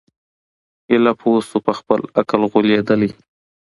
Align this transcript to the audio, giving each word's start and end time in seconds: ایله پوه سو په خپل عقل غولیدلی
ایله 0.91 1.13
پوه 1.21 1.39
سو 1.49 1.57
په 1.65 1.73
خپل 1.79 1.99
عقل 2.19 2.41
غولیدلی 2.51 3.09